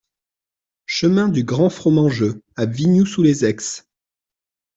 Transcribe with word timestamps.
Chemin 0.87 1.27
du 1.29 1.43
Grand 1.43 1.69
Fromangeux 1.69 2.41
à 2.55 2.65
Vignoux-sous-les-Aix 2.65 3.83